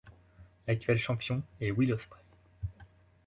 [0.67, 2.23] L'actuel champion est Will Ospreay.